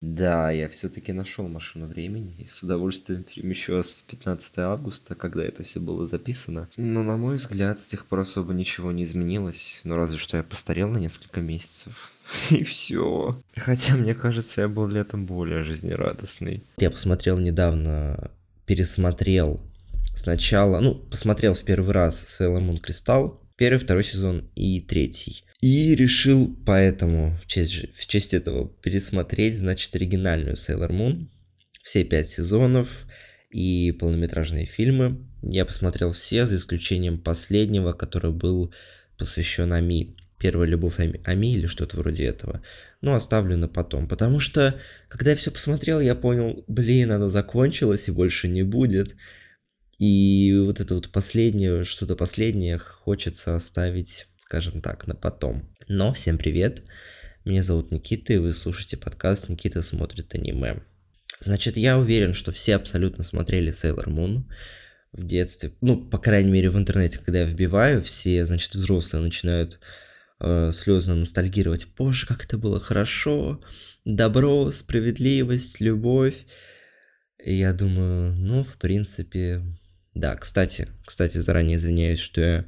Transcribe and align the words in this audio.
Да, 0.00 0.50
я 0.50 0.66
все-таки 0.68 1.12
нашел 1.12 1.46
машину 1.46 1.86
времени 1.86 2.34
и 2.38 2.46
с 2.46 2.62
удовольствием 2.62 3.22
перемещусь 3.22 3.92
в 3.92 4.04
15 4.04 4.58
августа, 4.58 5.14
когда 5.14 5.44
это 5.44 5.62
все 5.62 5.78
было 5.78 6.06
записано. 6.06 6.68
Но, 6.78 7.02
на 7.02 7.18
мой 7.18 7.36
взгляд, 7.36 7.80
с 7.80 7.88
тех 7.88 8.06
пор 8.06 8.20
особо 8.20 8.54
ничего 8.54 8.92
не 8.92 9.04
изменилось, 9.04 9.82
ну 9.84 9.96
разве 9.96 10.16
что 10.16 10.38
я 10.38 10.42
постарел 10.42 10.88
на 10.88 10.98
несколько 10.98 11.40
месяцев. 11.40 12.12
И 12.50 12.64
все. 12.64 13.38
Хотя, 13.56 13.96
мне 13.96 14.14
кажется, 14.14 14.62
я 14.62 14.68
был 14.68 14.86
летом 14.86 15.26
более 15.26 15.62
жизнерадостный. 15.62 16.62
Я 16.78 16.90
посмотрел 16.90 17.36
недавно, 17.36 18.30
пересмотрел 18.64 19.60
сначала, 20.14 20.80
ну, 20.80 20.94
посмотрел 20.94 21.52
в 21.52 21.62
первый 21.62 21.92
раз 21.92 22.40
Sailor 22.40 22.60
Moon 22.62 22.80
Crystal, 22.80 23.36
первый, 23.60 23.78
второй 23.78 24.02
сезон 24.02 24.50
и 24.56 24.80
третий. 24.80 25.44
И 25.60 25.94
решил 25.94 26.56
поэтому 26.64 27.36
в 27.42 27.46
честь, 27.46 27.94
в 27.94 28.06
честь 28.06 28.32
этого 28.32 28.70
пересмотреть, 28.82 29.58
значит, 29.58 29.94
оригинальную 29.94 30.54
Sailor 30.54 30.88
Moon. 30.88 31.26
Все 31.82 32.02
пять 32.04 32.26
сезонов 32.26 33.04
и 33.50 33.94
полнометражные 34.00 34.64
фильмы. 34.64 35.26
Я 35.42 35.66
посмотрел 35.66 36.12
все, 36.12 36.46
за 36.46 36.56
исключением 36.56 37.18
последнего, 37.18 37.92
который 37.92 38.32
был 38.32 38.72
посвящен 39.18 39.74
Ами. 39.74 40.16
Первая 40.38 40.66
любовь 40.66 40.98
Ами, 40.98 41.20
Ами 41.26 41.52
или 41.52 41.66
что-то 41.66 41.98
вроде 41.98 42.24
этого. 42.24 42.62
Но 43.02 43.14
оставлю 43.14 43.58
на 43.58 43.68
потом. 43.68 44.08
Потому 44.08 44.40
что, 44.40 44.80
когда 45.08 45.32
я 45.32 45.36
все 45.36 45.50
посмотрел, 45.50 46.00
я 46.00 46.14
понял, 46.14 46.64
блин, 46.66 47.12
оно 47.12 47.28
закончилось 47.28 48.08
и 48.08 48.12
больше 48.12 48.48
не 48.48 48.62
будет. 48.62 49.16
И 50.00 50.52
вот 50.64 50.80
это 50.80 50.96
вот 50.96 51.12
последнее, 51.12 51.84
что-то 51.84 52.16
последнее 52.16 52.78
хочется 52.78 53.54
оставить 53.54 54.26
скажем 54.50 54.80
так, 54.80 55.06
на 55.06 55.14
потом. 55.14 55.62
Но 55.86 56.12
всем 56.12 56.36
привет, 56.36 56.82
меня 57.44 57.62
зовут 57.62 57.92
Никита, 57.92 58.32
и 58.32 58.38
вы 58.38 58.52
слушаете 58.52 58.96
подкаст 58.96 59.48
«Никита 59.48 59.80
смотрит 59.80 60.34
аниме». 60.34 60.82
Значит, 61.38 61.76
я 61.76 61.96
уверен, 61.96 62.34
что 62.34 62.50
все 62.50 62.74
абсолютно 62.74 63.22
смотрели 63.22 63.70
Sailor 63.70 64.08
Moon 64.08 64.42
в 65.12 65.24
детстве. 65.24 65.70
Ну, 65.80 66.04
по 66.04 66.18
крайней 66.18 66.50
мере, 66.50 66.68
в 66.68 66.76
интернете, 66.76 67.18
когда 67.18 67.42
я 67.42 67.46
вбиваю, 67.46 68.02
все, 68.02 68.44
значит, 68.44 68.74
взрослые 68.74 69.22
начинают 69.22 69.78
э, 70.40 70.72
слезно 70.72 71.14
ностальгировать. 71.14 71.86
Боже, 71.96 72.26
как 72.26 72.44
это 72.44 72.58
было 72.58 72.80
хорошо, 72.80 73.62
добро, 74.04 74.72
справедливость, 74.72 75.80
любовь. 75.80 76.44
И 77.44 77.54
я 77.54 77.72
думаю, 77.72 78.34
ну, 78.34 78.64
в 78.64 78.78
принципе, 78.78 79.62
да, 80.14 80.34
кстати, 80.36 80.88
кстати, 81.04 81.38
заранее 81.38 81.76
извиняюсь, 81.76 82.18
что 82.20 82.40
я 82.40 82.66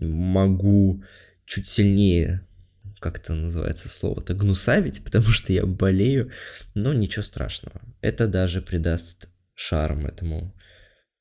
могу 0.00 1.02
чуть 1.44 1.68
сильнее, 1.68 2.46
как 3.00 3.18
это 3.18 3.34
называется 3.34 3.88
слово-то, 3.88 4.34
гнусавить, 4.34 5.02
потому 5.04 5.26
что 5.26 5.52
я 5.52 5.66
болею, 5.66 6.30
но 6.74 6.92
ничего 6.92 7.22
страшного. 7.22 7.80
Это 8.00 8.28
даже 8.28 8.60
придаст 8.60 9.28
шарм 9.54 10.06
этому 10.06 10.54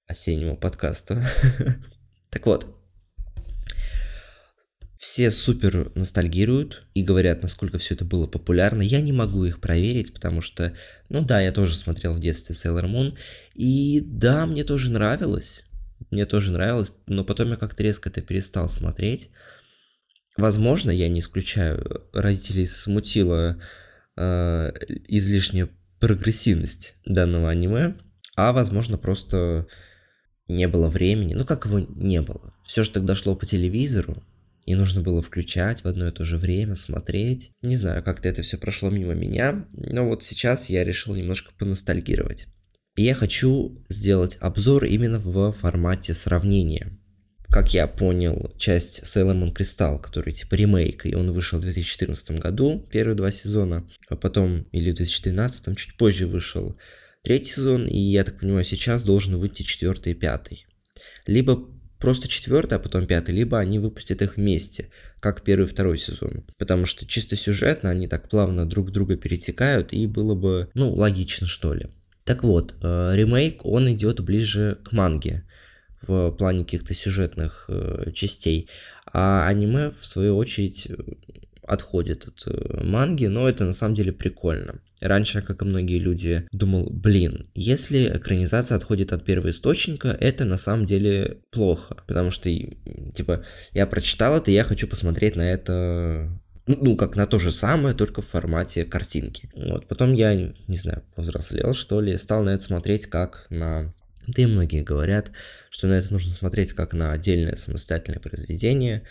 осеннему 0.06 0.58
подкасту. 0.58 1.22
Так 2.30 2.46
вот, 2.46 2.77
все 5.18 5.32
супер 5.32 5.92
ностальгируют 5.96 6.86
и 6.94 7.02
говорят, 7.02 7.42
насколько 7.42 7.80
все 7.80 7.96
это 7.96 8.06
было 8.06 8.28
популярно. 8.28 8.84
Я 8.84 9.02
не 9.02 9.12
могу 9.12 9.46
их 9.46 9.60
проверить, 9.60 10.14
потому 10.14 10.42
что, 10.42 10.74
ну 11.10 11.24
да, 11.24 11.42
я 11.42 11.52
тоже 11.52 11.76
смотрел 11.76 12.14
в 12.14 12.20
детстве 12.20 12.54
Sailor 12.54 12.86
Moon, 12.86 13.18
и 13.56 14.00
да, 14.06 14.46
мне 14.46 14.64
тоже 14.64 14.92
нравилось 14.92 15.64
мне 16.12 16.28
тоже 16.28 16.52
нравилось, 16.52 16.92
но 17.08 17.24
потом 17.24 17.50
я 17.50 17.56
как-то 17.56 17.82
резко 17.82 18.10
это 18.10 18.22
перестал 18.22 18.70
смотреть. 18.70 19.32
Возможно, 20.38 20.92
я 20.92 21.10
не 21.10 21.22
исключаю, 21.22 22.08
родителей 22.14 22.68
смутила 22.68 23.60
э, 24.18 24.72
излишняя 25.08 25.68
прогрессивность 26.00 26.94
данного 27.08 27.50
аниме, 27.50 27.96
а 28.36 28.54
возможно 28.54 29.00
просто 29.00 29.66
не 30.48 30.68
было 30.68 30.90
времени, 30.90 31.34
ну 31.34 31.44
как 31.44 31.66
его 31.66 31.80
не 31.80 32.22
было. 32.22 32.54
Все 32.64 32.84
же 32.84 32.92
тогда 32.92 33.16
шло 33.16 33.36
по 33.36 33.48
телевизору, 33.48 34.24
и 34.68 34.76
нужно 34.76 35.02
было 35.02 35.22
включать 35.22 35.84
в 35.84 35.88
одно 35.88 36.10
и 36.10 36.12
то 36.12 36.26
же 36.26 36.38
время, 36.38 36.76
смотреть. 36.76 37.54
Не 37.62 37.78
знаю, 37.78 38.04
как-то 38.04 38.28
это 38.28 38.42
все 38.42 38.58
прошло 38.58 38.90
мимо 38.90 39.14
меня, 39.14 39.66
но 39.72 40.06
вот 40.06 40.24
сейчас 40.24 40.70
я 40.70 40.84
решил 40.84 41.16
немножко 41.16 41.54
поностальгировать. 41.58 42.48
И 42.98 43.04
я 43.04 43.16
хочу 43.16 43.78
сделать 43.88 44.38
обзор 44.42 44.84
именно 44.84 45.20
в 45.20 45.54
формате 45.54 46.14
сравнения. 46.14 47.00
Как 47.48 47.74
я 47.74 47.88
понял, 47.88 48.52
часть 48.58 49.04
Sailor 49.04 49.42
Moon 49.42 49.56
Crystal, 49.56 50.02
который 50.02 50.34
типа 50.34 50.56
ремейк, 50.56 51.06
и 51.06 51.16
он 51.16 51.32
вышел 51.32 51.60
в 51.60 51.62
2014 51.62 52.32
году, 52.32 52.86
первые 52.92 53.16
два 53.16 53.32
сезона, 53.32 53.90
а 54.10 54.18
потом, 54.18 54.64
или 54.74 54.92
в 54.92 54.96
2012, 54.96 55.78
чуть 55.78 55.96
позже 55.96 56.28
вышел 56.28 56.78
третий 57.24 57.52
сезон, 57.52 57.86
и 57.86 57.98
я 57.98 58.26
так 58.26 58.42
понимаю, 58.42 58.66
сейчас 58.66 59.06
должен 59.06 59.38
выйти 59.38 59.64
четвертый 59.64 60.12
и 60.12 60.16
пятый. 60.16 60.66
Либо 61.26 61.70
просто 62.00 62.28
четвертый, 62.28 62.76
а 62.76 62.80
потом 62.80 63.08
пятый, 63.08 63.36
либо 63.36 63.60
они 63.60 63.80
выпустят 63.80 64.22
их 64.22 64.38
вместе, 64.38 64.90
как 65.20 65.42
первый 65.44 65.66
и 65.66 65.70
второй 65.70 65.98
сезон. 65.98 66.46
Потому 66.58 66.86
что 66.86 67.06
чисто 67.06 67.36
сюжетно 67.36 67.90
они 67.90 68.08
так 68.08 68.30
плавно 68.30 68.66
друг 68.66 68.92
друга 68.92 69.16
перетекают, 69.16 69.94
и 69.94 70.08
было 70.08 70.36
бы, 70.36 70.70
ну, 70.76 70.94
логично, 70.94 71.48
что 71.48 71.74
ли. 71.74 71.88
Так 72.24 72.44
вот, 72.44 72.76
э, 72.82 73.12
ремейк, 73.16 73.66
он 73.66 73.92
идет 73.92 74.20
ближе 74.20 74.80
к 74.84 74.92
манге 74.92 75.44
в 76.02 76.32
плане 76.32 76.64
каких-то 76.64 76.94
сюжетных 76.94 77.66
э, 77.70 78.12
частей, 78.14 78.70
а 79.12 79.48
аниме, 79.48 79.92
в 79.92 80.06
свою 80.06 80.38
очередь, 80.38 80.88
отходит 81.68 82.28
от 82.28 82.44
э, 82.48 82.84
манги, 82.84 83.26
но 83.26 83.48
это 83.48 83.66
на 83.66 83.74
самом 83.74 83.94
деле 83.94 84.12
прикольно. 84.12 84.80
Раньше, 85.02 85.42
как 85.42 85.62
и 85.62 85.66
многие 85.66 86.00
люди, 86.00 86.48
думал, 86.52 86.90
блин, 86.90 87.50
если 87.54 88.18
экранизация 88.18 88.78
отходит 88.78 89.14
от 89.14 89.24
первоисточника, 89.26 90.18
это 90.20 90.46
на 90.46 90.58
самом 90.58 90.86
деле 90.86 91.38
плохо, 91.52 91.98
потому 92.08 92.32
что, 92.32 92.50
типа, 92.50 93.46
я 93.74 93.86
прочитал 93.86 94.38
это, 94.38 94.50
я 94.50 94.64
хочу 94.64 94.88
посмотреть 94.88 95.36
на 95.36 95.52
это 95.52 96.30
ну, 96.68 96.78
ну, 96.82 96.96
как 96.98 97.16
на 97.16 97.26
то 97.26 97.40
же 97.40 97.52
самое, 97.52 97.96
только 97.96 98.22
в 98.22 98.28
формате 98.28 98.84
картинки. 98.84 99.50
Вот, 99.56 99.88
потом 99.88 100.14
я, 100.14 100.34
не 100.36 100.78
знаю, 100.78 101.02
повзрослел, 101.16 101.74
что 101.74 102.02
ли, 102.02 102.18
стал 102.18 102.44
на 102.44 102.52
это 102.52 102.64
смотреть 102.64 103.08
как 103.08 103.48
на... 103.50 103.94
Да 104.28 104.42
и 104.42 104.46
многие 104.46 104.84
говорят, 104.84 105.32
что 105.70 105.88
на 105.88 105.94
это 105.94 106.12
нужно 106.12 106.32
смотреть 106.32 106.74
как 106.74 106.94
на 106.94 107.14
отдельное 107.14 107.56
самостоятельное 107.56 108.20
произведение, 108.20 109.04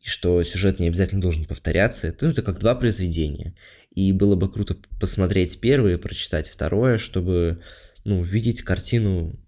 и 0.00 0.08
что 0.08 0.42
сюжет 0.42 0.78
не 0.78 0.88
обязательно 0.88 1.20
должен 1.20 1.44
повторяться. 1.44 2.08
Это, 2.08 2.26
ну, 2.26 2.32
это 2.32 2.42
как 2.42 2.58
два 2.58 2.74
произведения. 2.74 3.54
И 3.90 4.12
было 4.12 4.36
бы 4.36 4.50
круто 4.50 4.76
посмотреть 4.98 5.60
первое, 5.60 5.98
прочитать 5.98 6.48
второе, 6.48 6.96
чтобы, 6.98 7.62
ну, 8.04 8.22
видеть 8.22 8.62
картину, 8.62 9.38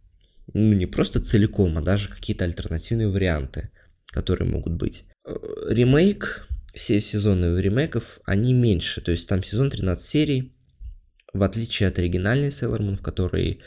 ну, 0.52 0.72
не 0.74 0.86
просто 0.86 1.20
целиком, 1.20 1.78
а 1.78 1.80
даже 1.80 2.08
какие-то 2.08 2.44
альтернативные 2.44 3.08
варианты, 3.08 3.70
которые 4.06 4.50
могут 4.50 4.74
быть. 4.74 5.04
Э, 5.24 5.34
ремейк 5.68 6.46
все 6.74 7.00
сезоны 7.00 7.60
ремейков, 7.60 8.20
они 8.24 8.54
меньше. 8.54 9.00
То 9.00 9.10
есть 9.10 9.28
там 9.28 9.42
сезон 9.42 9.70
13 9.70 10.04
серий, 10.04 10.52
в 11.32 11.42
отличие 11.42 11.88
от 11.88 11.98
оригинальной 11.98 12.48
Sailor 12.48 12.80
Moon, 12.80 12.96
в 12.96 13.02
которой, 13.02 13.60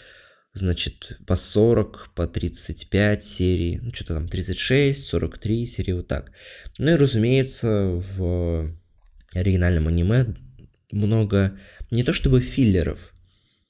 значит, 0.55 1.19
по 1.27 1.35
40, 1.35 2.11
по 2.15 2.27
35 2.27 3.23
серий, 3.23 3.79
ну 3.81 3.93
что-то 3.93 4.15
там 4.15 4.27
36, 4.27 5.05
43 5.05 5.65
серии, 5.65 5.91
вот 5.91 6.07
так. 6.07 6.31
Ну 6.77 6.91
и, 6.91 6.95
разумеется, 6.95 8.01
в 8.17 8.73
оригинальном 9.35 9.89
аниме 9.89 10.33
много, 10.91 11.59
не 11.91 12.03
то 12.03 12.13
чтобы 12.13 12.39
филлеров, 12.39 13.13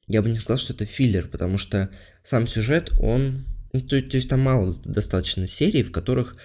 я 0.08 0.22
бы 0.22 0.30
не 0.30 0.36
сказал, 0.36 0.58
что 0.58 0.74
это 0.74 0.86
филлер, 0.86 1.28
потому 1.28 1.58
что 1.58 1.90
сам 2.24 2.46
сюжет, 2.46 2.92
он, 3.00 3.46
ну, 3.74 3.82
то, 3.82 4.00
то 4.02 4.18
есть 4.18 4.30
там 4.30 4.42
мало 4.42 4.72
достаточно 4.86 5.48
серий, 5.48 5.82
в 5.82 5.92
которых 5.92 6.38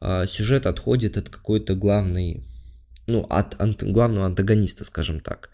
а, 0.00 0.26
сюжет 0.26 0.66
отходит 0.66 1.16
от 1.16 1.30
какой-то 1.30 1.74
главной, 1.74 2.44
ну, 3.06 3.22
от 3.30 3.58
ант, 3.58 3.82
главного 3.82 4.26
антагониста, 4.26 4.84
скажем 4.84 5.20
так. 5.20 5.48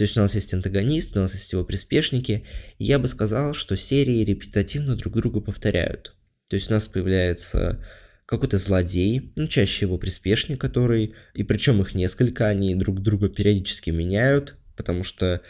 То 0.00 0.04
есть 0.04 0.16
у 0.16 0.20
нас 0.20 0.34
есть 0.34 0.54
антагонист, 0.54 1.14
у 1.14 1.20
нас 1.20 1.34
есть 1.34 1.52
его 1.52 1.62
приспешники. 1.62 2.42
И 2.78 2.84
я 2.84 2.98
бы 2.98 3.06
сказал, 3.06 3.52
что 3.52 3.76
серии 3.76 4.24
репетативно 4.24 4.96
друг 4.96 5.12
друга 5.12 5.42
повторяют. 5.42 6.16
То 6.48 6.56
есть 6.56 6.70
у 6.70 6.72
нас 6.72 6.88
появляется 6.88 7.84
какой-то 8.24 8.56
злодей, 8.56 9.34
ну, 9.36 9.46
чаще 9.46 9.84
его 9.84 9.98
приспешник, 9.98 10.58
который, 10.58 11.12
и 11.34 11.42
причем 11.42 11.82
их 11.82 11.94
несколько, 11.94 12.48
они 12.48 12.74
друг 12.74 13.02
друга 13.02 13.28
периодически 13.28 13.90
меняют, 13.90 14.56
потому 14.74 15.04
что 15.04 15.42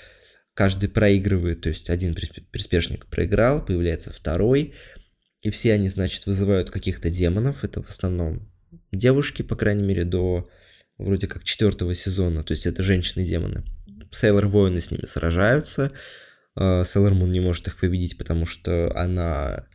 каждый 0.55 0.89
проигрывает, 0.89 1.61
то 1.61 1.69
есть 1.69 1.89
один 1.89 2.17
приспешник 2.17 3.07
проиграл, 3.07 3.65
появляется 3.65 4.13
второй, 4.13 4.75
и 5.43 5.51
все 5.51 5.75
они, 5.75 5.87
значит, 5.87 6.27
вызывают 6.27 6.71
каких-то 6.71 7.09
демонов. 7.09 7.63
Это 7.63 7.85
в 7.85 7.89
основном 7.89 8.51
девушки, 8.91 9.43
по 9.43 9.55
крайней 9.55 9.85
мере, 9.85 10.05
до 10.05 10.51
вроде 11.01 11.27
как 11.27 11.45
четвертого 11.45 11.95
сезона. 11.95 12.45
То 12.45 12.53
есть 12.53 12.67
это 12.67 12.83
женщины-демоны. 12.83 13.65
Сейлор 14.11 14.47
воины 14.49 14.81
с 14.81 14.91
ними 14.91 15.07
сражаются. 15.07 15.93
Сейлор 16.57 17.15
Мун 17.15 17.31
не 17.33 17.41
может 17.41 17.67
их 17.69 17.79
победить, 17.79 18.19
потому 18.19 18.47
что 18.47 18.93
она 18.97 19.67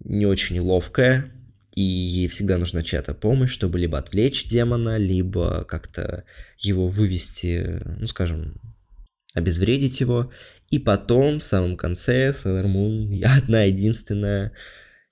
не 0.00 0.26
очень 0.26 0.60
ловкая, 0.60 1.32
и 1.74 1.82
ей 1.82 2.28
всегда 2.28 2.58
нужна 2.58 2.82
чья-то 2.82 3.14
помощь, 3.14 3.52
чтобы 3.52 3.78
либо 3.78 3.98
отвлечь 3.98 4.46
демона, 4.46 4.96
либо 4.96 5.64
как-то 5.64 6.24
его 6.58 6.88
вывести, 6.88 7.80
ну, 7.98 8.06
скажем, 8.06 8.60
обезвредить 9.34 10.00
его, 10.00 10.32
и 10.70 10.78
потом, 10.78 11.38
в 11.38 11.44
самом 11.44 11.76
конце, 11.76 12.30
Sailor 12.30 12.66
Moon, 12.72 13.22
одна 13.22 13.62
единственная, 13.62 14.52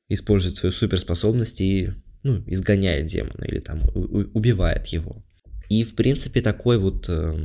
использует 0.08 0.56
свою 0.56 0.72
суперспособность 0.72 1.60
и 1.60 1.90
ну, 2.22 2.42
изгоняет 2.46 3.06
демона 3.06 3.44
или 3.44 3.60
там 3.60 3.82
убивает 3.92 4.86
его. 4.88 5.24
И, 5.68 5.84
в 5.84 5.94
принципе, 5.94 6.40
такой 6.40 6.78
вот... 6.78 7.08
Э, 7.08 7.36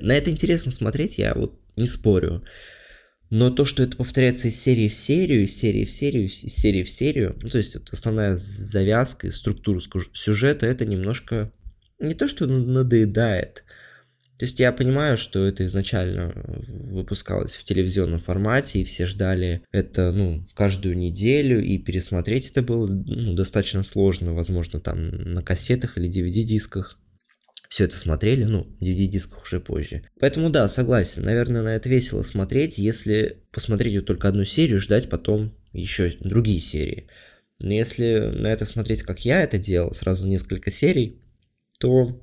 на 0.00 0.12
это 0.12 0.30
интересно 0.30 0.72
смотреть, 0.72 1.18
я 1.18 1.34
вот 1.34 1.58
не 1.76 1.86
спорю. 1.86 2.44
Но 3.30 3.50
то, 3.50 3.64
что 3.64 3.82
это 3.82 3.96
повторяется 3.96 4.48
из 4.48 4.58
серии 4.60 4.88
в 4.88 4.94
серию, 4.94 5.44
из 5.44 5.56
серии 5.56 5.84
в 5.84 5.90
серию, 5.90 6.24
из 6.26 6.40
серии 6.40 6.82
в 6.82 6.90
серию, 6.90 7.38
ну, 7.42 7.48
то 7.48 7.58
есть 7.58 7.76
основная 7.90 8.34
завязка 8.34 9.26
и 9.26 9.30
структура 9.30 9.80
сюжета, 10.14 10.66
это 10.66 10.86
немножко 10.86 11.52
не 11.98 12.14
то, 12.14 12.26
что 12.26 12.46
надоедает. 12.46 13.64
То 14.38 14.44
есть 14.44 14.60
я 14.60 14.70
понимаю, 14.70 15.18
что 15.18 15.46
это 15.46 15.64
изначально 15.64 16.32
выпускалось 16.44 17.56
в 17.56 17.64
телевизионном 17.64 18.20
формате, 18.20 18.80
и 18.80 18.84
все 18.84 19.04
ждали 19.04 19.62
это, 19.72 20.12
ну, 20.12 20.46
каждую 20.54 20.96
неделю, 20.96 21.60
и 21.60 21.76
пересмотреть 21.78 22.50
это 22.50 22.62
было 22.62 22.86
ну, 22.86 23.34
достаточно 23.34 23.82
сложно, 23.82 24.34
возможно, 24.34 24.78
там 24.80 25.08
на 25.10 25.42
кассетах 25.42 25.98
или 25.98 26.08
DVD-дисках 26.08 26.98
все 27.68 27.84
это 27.84 27.96
смотрели, 27.96 28.44
ну, 28.44 28.66
DVD-дисках 28.80 29.42
уже 29.42 29.58
позже. 29.60 30.04
Поэтому 30.20 30.50
да, 30.50 30.68
согласен, 30.68 31.24
наверное, 31.24 31.62
на 31.62 31.74
это 31.74 31.88
весело 31.88 32.22
смотреть, 32.22 32.78
если 32.78 33.42
посмотреть 33.52 33.96
вот 33.96 34.06
только 34.06 34.28
одну 34.28 34.44
серию, 34.44 34.78
ждать 34.78 35.08
потом 35.08 35.52
еще 35.72 36.12
другие 36.20 36.60
серии. 36.60 37.08
Но 37.60 37.72
если 37.72 38.32
на 38.34 38.46
это 38.46 38.64
смотреть, 38.64 39.02
как 39.02 39.24
я 39.24 39.42
это 39.42 39.58
делал, 39.58 39.92
сразу 39.92 40.28
несколько 40.28 40.70
серий, 40.70 41.20
то 41.80 42.22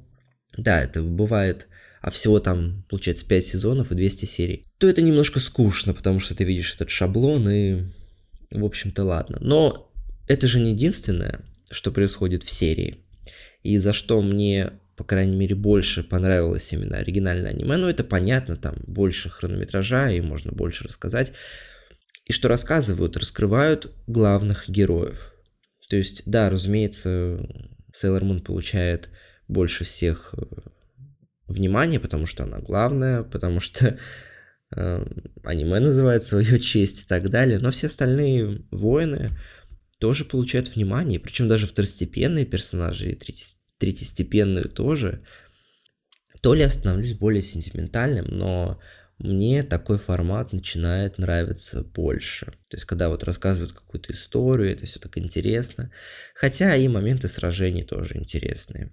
да, 0.58 0.82
это 0.82 1.04
бывает, 1.04 1.68
а 2.06 2.12
всего 2.12 2.40
там, 2.40 2.84
получается, 2.88 3.26
5 3.26 3.44
сезонов 3.44 3.92
и 3.92 3.96
200 3.96 4.26
серий, 4.26 4.68
то 4.78 4.88
это 4.88 5.02
немножко 5.02 5.40
скучно, 5.40 5.92
потому 5.92 6.20
что 6.20 6.36
ты 6.36 6.44
видишь 6.44 6.76
этот 6.76 6.92
шаблон 6.92 7.50
и, 7.50 7.82
в 8.52 8.64
общем-то, 8.64 9.04
ладно. 9.04 9.40
Но 9.42 9.92
это 10.28 10.46
же 10.46 10.60
не 10.60 10.74
единственное, 10.74 11.44
что 11.72 11.92
происходит 11.92 12.44
в 12.44 12.50
серии. 12.52 12.98
И 13.64 13.80
за 13.80 13.92
что 13.92 14.22
мне 14.22 14.74
по 14.96 15.04
крайней 15.04 15.36
мере, 15.36 15.56
больше 15.56 16.04
понравилось 16.04 16.72
именно 16.72 16.98
оригинальное 16.98 17.52
аниме. 17.52 17.76
Ну, 17.76 17.90
это 17.90 18.04
понятно, 18.04 18.56
там 18.56 18.76
больше 18.86 19.28
хронометража 19.30 20.12
и 20.12 20.22
можно 20.22 20.52
больше 20.54 20.86
рассказать. 20.86 21.34
И 22.26 22.32
что 22.32 22.48
рассказывают, 22.48 23.18
раскрывают 23.18 23.92
главных 24.08 24.70
героев. 24.70 25.34
То 25.90 25.98
есть, 25.98 26.22
да, 26.28 26.50
разумеется, 26.50 27.46
Sailor 27.94 28.22
Moon 28.22 28.42
получает 28.42 29.10
больше 29.50 29.84
всех 29.84 30.34
внимания, 31.48 32.00
потому 32.00 32.26
что 32.26 32.44
она 32.44 32.60
главная, 32.60 33.24
потому 33.24 33.60
что 33.60 33.98
э, 34.76 35.06
аниме 35.44 35.80
называет 35.80 36.24
свою 36.24 36.60
честь 36.60 37.04
и 37.04 37.08
так 37.08 37.30
далее. 37.30 37.60
Но 37.60 37.72
все 37.72 37.88
остальные 37.88 38.66
воины 38.72 39.30
тоже 40.00 40.26
получают 40.26 40.74
внимание, 40.76 41.20
причем 41.20 41.48
даже 41.48 41.68
второстепенные 41.68 42.46
персонажи 42.46 43.12
и 43.12 43.20
третьестепенную 43.78 44.70
тоже, 44.70 45.24
то 46.42 46.54
ли 46.54 46.62
я 46.62 46.70
становлюсь 46.70 47.14
более 47.14 47.42
сентиментальным, 47.42 48.28
но 48.28 48.80
мне 49.18 49.64
такой 49.64 49.98
формат 49.98 50.52
начинает 50.52 51.18
нравиться 51.18 51.84
больше. 51.84 52.48
То 52.70 52.76
есть, 52.76 52.86
когда 52.86 53.10
вот 53.10 53.24
рассказывают 53.24 53.74
какую-то 53.74 54.12
историю, 54.12 54.72
это 54.72 54.86
все 54.86 55.00
так 55.00 55.18
интересно. 55.18 55.90
Хотя 56.34 56.76
и 56.76 56.88
моменты 56.88 57.28
сражений 57.28 57.84
тоже 57.84 58.18
интересные. 58.18 58.92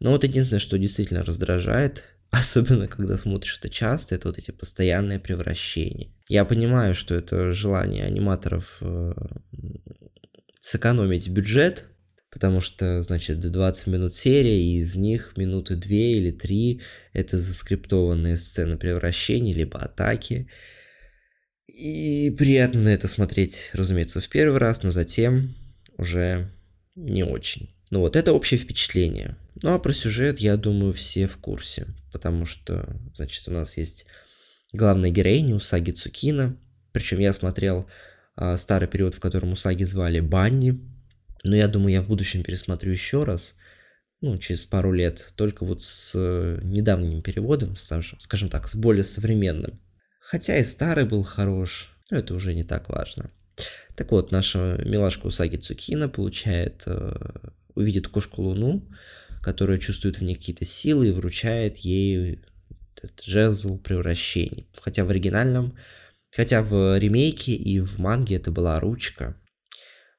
Но 0.00 0.12
вот 0.12 0.24
единственное, 0.24 0.60
что 0.60 0.78
действительно 0.78 1.22
раздражает, 1.22 2.04
особенно 2.30 2.88
когда 2.88 3.18
смотришь 3.18 3.58
это 3.58 3.68
часто, 3.68 4.14
это 4.14 4.28
вот 4.28 4.38
эти 4.38 4.52
постоянные 4.52 5.18
превращения. 5.18 6.08
Я 6.28 6.44
понимаю, 6.44 6.94
что 6.94 7.14
это 7.14 7.52
желание 7.52 8.04
аниматоров 8.04 8.78
э, 8.80 9.12
сэкономить 10.60 11.28
бюджет, 11.28 11.84
потому 12.38 12.60
что, 12.60 13.02
значит, 13.02 13.40
20 13.40 13.86
минут 13.88 14.14
серия, 14.14 14.62
и 14.62 14.76
из 14.76 14.94
них 14.94 15.32
минуты 15.36 15.74
2 15.74 15.90
или 15.90 16.30
3 16.30 16.80
это 17.14 17.36
заскриптованные 17.36 18.36
сцены 18.36 18.76
превращений, 18.76 19.52
либо 19.52 19.80
атаки. 19.80 20.48
И 21.66 22.32
приятно 22.38 22.82
на 22.82 22.90
это 22.90 23.08
смотреть, 23.08 23.70
разумеется, 23.72 24.20
в 24.20 24.28
первый 24.28 24.58
раз, 24.58 24.84
но 24.84 24.92
затем 24.92 25.52
уже 25.96 26.48
не 26.94 27.24
очень. 27.24 27.74
Ну 27.90 28.00
вот, 28.00 28.14
это 28.14 28.32
общее 28.32 28.60
впечатление. 28.60 29.36
Ну 29.60 29.74
а 29.74 29.80
про 29.80 29.92
сюжет, 29.92 30.38
я 30.38 30.56
думаю, 30.56 30.92
все 30.92 31.26
в 31.26 31.38
курсе, 31.38 31.88
потому 32.12 32.46
что, 32.46 32.96
значит, 33.16 33.48
у 33.48 33.50
нас 33.50 33.76
есть 33.76 34.06
главная 34.72 35.10
героиня 35.10 35.56
Усаги 35.56 35.90
Цукина, 35.90 36.56
причем 36.92 37.18
я 37.18 37.32
смотрел 37.32 37.84
а, 38.36 38.56
старый 38.56 38.86
период, 38.86 39.16
в 39.16 39.20
котором 39.20 39.54
Усаги 39.54 39.82
звали 39.82 40.20
Банни, 40.20 40.78
но 41.44 41.56
я 41.56 41.68
думаю, 41.68 41.92
я 41.92 42.02
в 42.02 42.08
будущем 42.08 42.42
пересмотрю 42.42 42.92
еще 42.92 43.24
раз, 43.24 43.56
ну, 44.20 44.36
через 44.38 44.64
пару 44.64 44.92
лет, 44.92 45.32
только 45.36 45.64
вот 45.64 45.82
с 45.82 46.12
э, 46.14 46.60
недавним 46.62 47.22
переводом, 47.22 47.76
скажем 47.76 48.48
так, 48.48 48.66
с 48.66 48.74
более 48.74 49.04
современным. 49.04 49.80
Хотя 50.20 50.58
и 50.58 50.64
старый 50.64 51.04
был 51.04 51.22
хорош, 51.22 51.90
но 52.10 52.18
это 52.18 52.34
уже 52.34 52.54
не 52.54 52.64
так 52.64 52.88
важно. 52.88 53.30
Так 53.94 54.10
вот, 54.10 54.32
наша 54.32 54.80
милашка 54.84 55.26
Усаги 55.26 55.56
Цукина 55.56 56.08
получает, 56.08 56.82
э, 56.86 57.12
увидит 57.74 58.08
кошку 58.08 58.42
Луну, 58.42 58.82
которая 59.42 59.78
чувствует 59.78 60.18
в 60.18 60.24
ней 60.24 60.34
какие-то 60.34 60.64
силы 60.64 61.08
и 61.08 61.12
вручает 61.12 61.78
ей 61.78 62.42
этот 62.96 63.22
жезл 63.22 63.78
превращений. 63.78 64.68
Хотя 64.80 65.04
в 65.04 65.10
оригинальном, 65.10 65.76
хотя 66.30 66.62
в 66.62 66.98
ремейке 66.98 67.52
и 67.52 67.80
в 67.80 67.98
манге 67.98 68.36
это 68.36 68.50
была 68.50 68.80
ручка, 68.80 69.36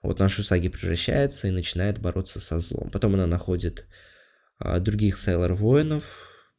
вот 0.02 0.20
наша 0.20 0.42
Усаги 0.42 0.70
превращается 0.70 1.48
и 1.48 1.52
начинает 1.52 2.00
бороться 2.00 2.40
со 2.40 2.60
злом. 2.60 2.90
Потом 2.90 3.16
она 3.16 3.28
находит 3.28 3.86
а, 4.58 4.80
других 4.80 5.18
Сейлор-воинов 5.18 6.04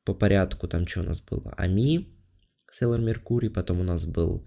по 0.05 0.15
порядку. 0.15 0.69
Там 0.69 0.87
что 0.87 1.01
у 1.01 1.05
нас 1.05 1.21
было? 1.21 1.55
Ами, 1.57 2.09
Сейлор 2.71 3.01
Меркурий, 3.01 3.49
потом 3.49 3.81
у 3.81 3.85
нас 3.85 4.05
был 4.07 4.47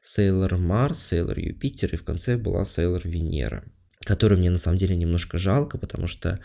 Сейлор 0.00 0.56
Марс, 0.56 0.98
Сейлор 0.98 1.38
Юпитер, 1.38 1.94
и 1.94 1.96
в 1.96 2.04
конце 2.04 2.36
была 2.36 2.64
Сейлор 2.64 3.02
Венера, 3.04 3.64
которую 4.04 4.38
мне 4.38 4.50
на 4.50 4.58
самом 4.58 4.78
деле 4.78 4.96
немножко 4.96 5.38
жалко, 5.38 5.78
потому 5.78 6.06
что... 6.06 6.40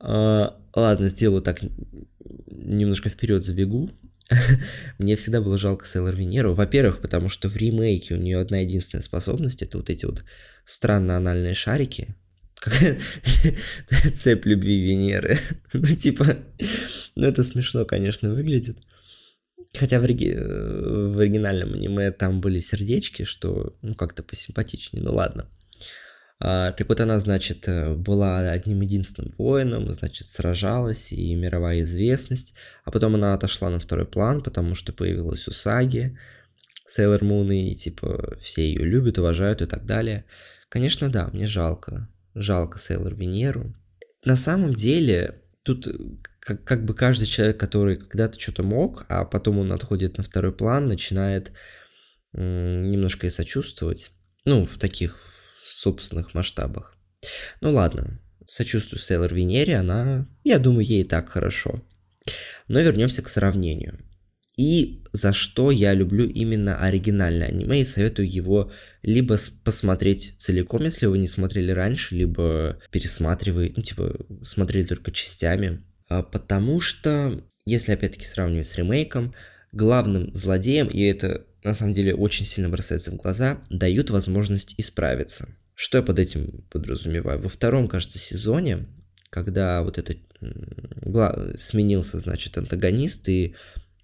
Э, 0.00 0.50
ладно, 0.74 1.08
сделаю 1.08 1.42
так, 1.42 1.60
немножко 2.46 3.08
вперед 3.08 3.42
забегу. 3.42 3.90
Мне 4.98 5.16
всегда 5.16 5.40
было 5.40 5.58
жалко 5.58 5.86
Сейлор 5.86 6.16
Венеру. 6.16 6.54
Во-первых, 6.54 7.00
потому 7.00 7.28
что 7.28 7.48
в 7.48 7.56
ремейке 7.56 8.14
у 8.14 8.18
нее 8.18 8.38
одна 8.38 8.60
единственная 8.60 9.02
способность, 9.02 9.62
это 9.62 9.78
вот 9.78 9.90
эти 9.90 10.06
вот 10.06 10.24
странно 10.64 11.16
анальные 11.16 11.54
шарики. 11.54 12.14
Цепь 14.14 14.46
любви 14.46 14.80
Венеры. 14.80 15.38
ну, 15.72 15.86
типа, 15.86 16.38
ну 17.16 17.26
это 17.26 17.44
смешно, 17.44 17.84
конечно, 17.84 18.32
выглядит. 18.32 18.78
Хотя 19.76 20.00
в, 20.00 20.04
ориги... 20.04 20.32
в 20.32 21.18
оригинальном 21.18 21.74
аниме 21.74 22.12
там 22.12 22.40
были 22.40 22.58
сердечки, 22.58 23.24
что, 23.24 23.76
ну, 23.82 23.94
как-то 23.94 24.22
посимпатичнее, 24.22 25.02
ну 25.02 25.12
ладно. 25.12 25.50
А, 26.40 26.72
так 26.72 26.88
вот 26.88 27.00
она, 27.00 27.18
значит, 27.18 27.68
э, 27.68 27.94
была 27.94 28.50
одним 28.50 28.80
единственным 28.80 29.30
воином, 29.38 29.92
значит, 29.92 30.26
сражалась 30.26 31.12
и 31.12 31.34
мировая 31.34 31.80
известность, 31.80 32.54
а 32.84 32.90
потом 32.90 33.14
она 33.14 33.34
отошла 33.34 33.70
на 33.70 33.78
второй 33.78 34.06
план, 34.06 34.42
потому 34.42 34.74
что 34.74 34.92
появилась 34.92 35.46
Усаги, 35.46 36.18
Сейлор 36.86 37.22
Мун, 37.22 37.50
и, 37.52 37.74
типа, 37.74 38.36
все 38.40 38.66
ее 38.66 38.84
любят, 38.84 39.18
уважают 39.18 39.62
и 39.62 39.66
так 39.66 39.86
далее. 39.86 40.24
Конечно, 40.68 41.08
да, 41.08 41.30
мне 41.32 41.46
жалко. 41.46 42.08
Жалко 42.34 42.78
Сейлор 42.78 43.14
Венеру. 43.14 43.74
На 44.24 44.36
самом 44.36 44.74
деле, 44.74 45.40
тут 45.62 45.88
как, 46.40 46.64
как 46.64 46.84
бы 46.84 46.94
каждый 46.94 47.26
человек, 47.26 47.58
который 47.58 47.96
когда-то 47.96 48.38
что-то 48.38 48.62
мог, 48.62 49.04
а 49.08 49.24
потом 49.24 49.58
он 49.58 49.72
отходит 49.72 50.18
на 50.18 50.24
второй 50.24 50.52
план, 50.52 50.88
начинает 50.88 51.52
немножко 52.32 53.28
и 53.28 53.30
сочувствовать. 53.30 54.10
Ну, 54.44 54.66
в 54.66 54.76
таких 54.76 55.33
собственных 55.66 56.34
масштабах. 56.34 56.96
Ну 57.60 57.72
ладно, 57.72 58.20
сочувствую 58.46 59.00
Сейлор 59.00 59.34
Венере, 59.34 59.76
она, 59.76 60.28
я 60.42 60.58
думаю, 60.58 60.86
ей 60.86 61.02
и 61.02 61.08
так 61.08 61.30
хорошо. 61.30 61.82
Но 62.68 62.80
вернемся 62.80 63.22
к 63.22 63.28
сравнению. 63.28 63.98
И 64.56 65.04
за 65.12 65.32
что 65.32 65.70
я 65.70 65.94
люблю 65.94 66.28
именно 66.28 66.78
оригинальное 66.78 67.48
аниме 67.48 67.80
и 67.80 67.84
советую 67.84 68.32
его 68.32 68.70
либо 69.02 69.36
посмотреть 69.64 70.34
целиком, 70.38 70.84
если 70.84 71.06
вы 71.06 71.18
не 71.18 71.26
смотрели 71.26 71.72
раньше, 71.72 72.14
либо 72.14 72.78
пересматривать, 72.90 73.76
ну 73.76 73.82
типа 73.82 74.14
смотрели 74.42 74.84
только 74.84 75.10
частями. 75.10 75.82
А 76.08 76.22
потому 76.22 76.80
что, 76.80 77.42
если 77.66 77.92
опять-таки 77.92 78.26
сравнивать 78.26 78.66
с 78.66 78.76
ремейком, 78.76 79.34
главным 79.72 80.32
злодеем, 80.34 80.86
и 80.86 81.02
это 81.02 81.46
на 81.64 81.74
самом 81.74 81.94
деле 81.94 82.14
очень 82.14 82.44
сильно 82.44 82.68
бросается 82.68 83.10
в 83.10 83.16
глаза, 83.16 83.60
дают 83.70 84.10
возможность 84.10 84.74
исправиться. 84.78 85.48
Что 85.74 85.98
я 85.98 86.04
под 86.04 86.18
этим 86.18 86.64
подразумеваю? 86.70 87.40
Во 87.40 87.48
втором, 87.48 87.88
кажется, 87.88 88.18
сезоне, 88.18 88.86
когда 89.30 89.82
вот 89.82 89.98
этот 89.98 90.18
сменился, 91.56 92.20
значит, 92.20 92.56
антагонист, 92.58 93.28
и 93.28 93.54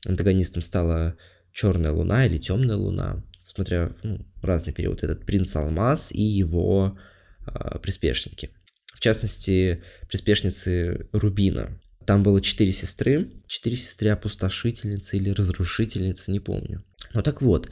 антагонистом 0.06 0.62
стала 0.62 1.16
Черная 1.52 1.92
Луна 1.92 2.26
или 2.26 2.38
Темная 2.38 2.76
Луна, 2.76 3.22
смотря 3.40 3.94
ну, 4.02 4.26
разный 4.42 4.72
период. 4.72 5.02
Этот 5.02 5.26
принц 5.26 5.54
Алмаз 5.54 6.12
и 6.12 6.22
его 6.22 6.98
э, 7.46 7.78
приспешники. 7.78 8.50
В 8.94 9.00
частности, 9.00 9.82
приспешницы 10.08 11.08
Рубина. 11.12 11.78
Там 12.06 12.22
было 12.22 12.40
четыре 12.40 12.72
сестры, 12.72 13.30
четыре 13.46 13.76
сестры 13.76 14.10
опустошительницы 14.10 15.16
или 15.16 15.30
разрушительницы, 15.30 16.32
не 16.32 16.40
помню. 16.40 16.84
Ну 17.12 17.22
так 17.22 17.42
вот, 17.42 17.70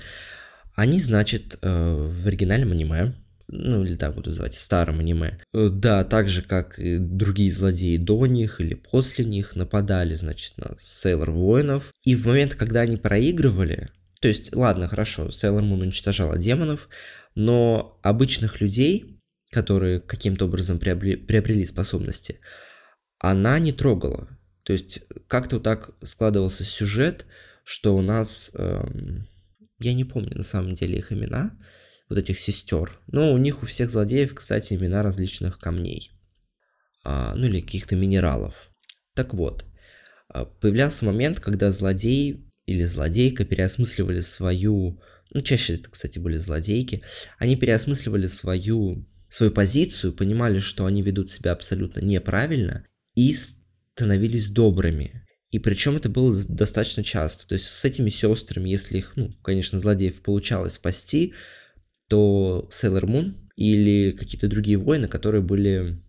они, 0.75 1.01
значит, 1.01 1.59
э, 1.63 1.95
в 1.95 2.27
оригинальном 2.27 2.73
аниме 2.73 3.15
ну 3.49 3.83
или 3.83 3.95
так 3.95 4.15
буду 4.15 4.29
называть, 4.31 4.55
старом 4.55 5.01
аниме. 5.01 5.39
Э, 5.55 5.71
да, 5.73 6.05
так 6.05 6.29
же, 6.29 6.43
как 6.43 6.79
и 6.79 6.99
другие 6.99 7.51
злодеи 7.51 7.97
до 7.97 8.27
них 8.27 8.61
или 8.61 8.75
после 8.75 9.25
них, 9.25 9.57
нападали, 9.57 10.15
значит, 10.15 10.59
на 10.59 10.75
Сейлор 10.79 11.31
Воинов. 11.31 11.93
И 12.05 12.15
в 12.15 12.27
момент, 12.27 12.55
когда 12.55 12.81
они 12.81 12.97
проигрывали, 12.97 13.91
то 14.21 14.29
есть, 14.29 14.55
ладно, 14.55 14.87
хорошо, 14.87 15.31
Сейлор 15.31 15.63
Мун 15.63 15.81
уничтожала 15.81 16.39
демонов, 16.39 16.89
но 17.35 17.99
обычных 18.03 18.61
людей, 18.61 19.19
которые 19.51 20.01
каким-то 20.01 20.45
образом 20.45 20.79
приобрели, 20.79 21.17
приобрели 21.17 21.65
способности, 21.65 22.41
она 23.19 23.59
не 23.59 23.73
трогала. 23.73 24.29
То 24.63 24.75
есть, 24.75 25.01
как-то 25.27 25.59
так 25.59 25.91
складывался 26.03 26.65
сюжет, 26.65 27.25
что 27.69 27.95
у 27.95 28.01
нас... 28.01 28.51
Эм, 28.55 29.29
я 29.79 29.93
не 29.93 30.05
помню 30.05 30.35
на 30.35 30.43
самом 30.43 30.73
деле 30.73 30.97
их 30.97 31.13
имена, 31.13 31.55
вот 32.09 32.19
этих 32.19 32.39
сестер. 32.39 32.99
Но 33.09 33.35
у 33.35 33.37
них 33.37 33.63
у 33.63 33.67
всех 33.67 33.91
злодеев, 33.91 34.35
кстати, 34.35 34.73
имена 34.73 35.03
различных 35.03 35.59
камней. 35.59 36.11
А, 37.05 37.35
ну 37.37 37.47
или 37.47 37.61
каких-то 37.61 37.95
минералов. 37.95 38.71
Так 39.15 39.35
вот, 39.35 39.67
а, 40.31 40.47
появлялся 40.47 41.05
момент, 41.05 41.41
когда 41.41 41.71
злодей 41.71 42.51
или 42.65 42.85
злодейка 42.85 43.45
переосмысливали 43.45 44.21
свою... 44.21 45.03
Ну, 45.35 45.43
чаще 45.43 45.75
это, 45.75 45.91
кстати, 45.91 46.19
были 46.19 46.39
злодейки. 46.39 47.03
Они 47.37 47.55
переосмысливали 47.55 48.29
свою, 48.29 49.07
свою 49.29 49.53
позицию, 49.53 50.15
понимали, 50.15 50.59
что 50.59 50.87
они 50.87 51.03
ведут 51.03 51.31
себя 51.31 51.53
абсолютно 51.53 52.01
неправильно 52.01 52.87
и 53.15 53.35
становились 53.35 54.51
добрыми. 54.51 55.28
И 55.51 55.59
причем 55.59 55.97
это 55.97 56.09
было 56.09 56.37
достаточно 56.49 57.03
часто. 57.03 57.49
То 57.49 57.55
есть 57.55 57.67
с 57.67 57.85
этими 57.85 58.11
сестрами, 58.11 58.69
если 58.69 58.99
их, 58.99 59.13
ну, 59.17 59.33
конечно, 59.43 59.79
злодеев 59.79 60.21
получалось 60.21 60.75
спасти, 60.75 61.35
то 62.09 62.69
Sailor 62.71 63.05
Moon 63.05 63.35
или 63.57 64.13
какие-то 64.13 64.49
другие 64.49 64.79
воины, 64.79 65.09
которые 65.09 65.43
были... 65.43 66.03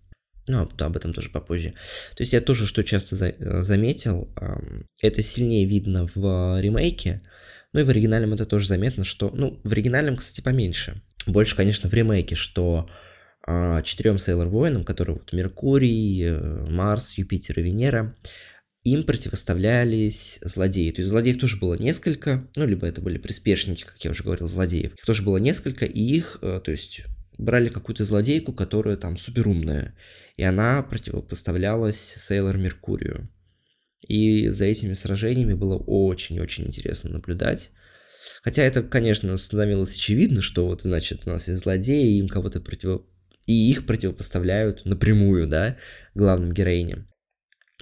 Ну, 0.48 0.68
об 0.80 0.98
этом 0.98 1.14
тоже 1.14 1.30
попозже. 1.30 1.74
То 2.16 2.24
есть 2.24 2.34
я 2.34 2.42
тоже, 2.42 2.66
что 2.66 2.84
часто 2.84 3.16
за, 3.16 3.30
э, 3.30 3.62
заметил, 3.62 4.34
это 5.00 5.22
сильнее 5.22 5.66
видно 5.66 6.10
в 6.16 6.60
ремейке, 6.60 7.22
ну 7.72 7.82
и 7.82 7.84
в 7.84 7.90
оригинальном 7.90 8.34
это 8.34 8.46
тоже 8.46 8.68
заметно, 8.68 9.04
что... 9.04 9.30
Ну, 9.30 9.60
в 9.64 9.72
оригинальном, 9.72 10.16
кстати, 10.16 10.42
поменьше. 10.42 11.02
Больше, 11.28 11.56
конечно, 11.56 11.90
в 11.90 11.94
ремейке, 11.94 12.36
что 12.36 12.90
э, 13.46 13.82
четырем 13.84 14.18
Сейлор 14.18 14.48
Воинам, 14.48 14.84
которые 14.84 15.18
вот 15.18 15.34
Меркурий, 15.34 16.24
э, 16.24 16.66
Марс, 16.68 17.14
Юпитер 17.14 17.60
и 17.60 17.64
Венера, 17.64 18.16
им 18.84 19.04
противоставлялись 19.04 20.40
злодеи. 20.42 20.92
То 20.92 21.02
есть 21.02 21.10
злодеев 21.10 21.38
тоже 21.38 21.58
было 21.58 21.76
несколько, 21.76 22.48
ну, 22.56 22.66
либо 22.66 22.88
это 22.88 23.02
были 23.02 23.18
приспешники, 23.18 23.84
как 23.84 24.04
я 24.04 24.12
уже 24.12 24.24
говорил, 24.24 24.48
злодеев. 24.48 24.94
Их 24.94 25.06
тоже 25.06 25.24
было 25.24 25.38
несколько, 25.38 25.86
и 25.86 26.02
их, 26.02 26.40
э, 26.42 26.62
то 26.64 26.72
есть, 26.72 27.02
брали 27.38 27.70
какую-то 27.70 28.04
злодейку, 28.04 28.54
которая 28.54 28.98
там 28.98 29.18
суперумная, 29.18 29.96
и 30.38 30.44
она 30.44 30.82
противопоставлялась 30.84 32.00
Сейлор 32.00 32.58
Меркурию. 32.58 33.30
И 34.08 34.48
за 34.48 34.66
этими 34.66 34.94
сражениями 34.94 35.54
было 35.54 35.78
очень-очень 35.78 36.68
интересно 36.68 37.12
наблюдать. 37.12 37.72
Хотя 38.42 38.64
это, 38.64 38.82
конечно, 38.82 39.36
становилось 39.38 39.96
очевидно, 39.96 40.42
что 40.42 40.68
вот, 40.68 40.82
значит, 40.82 41.28
у 41.28 41.30
нас 41.30 41.48
есть 41.48 41.62
злодеи, 41.62 42.16
и 42.16 42.20
им 42.20 42.28
кого-то 42.28 42.60
против... 42.60 43.02
И 43.46 43.70
их 43.70 43.86
противопоставляют 43.86 44.86
напрямую, 44.86 45.48
да, 45.48 45.78
главным 46.14 46.54
героиням. 46.54 47.10